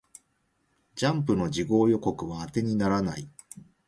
[0.95, 3.29] ジャンプの次号予告は当てにならない